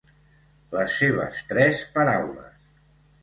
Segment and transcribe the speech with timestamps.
[0.77, 2.73] Les seves tres paraules.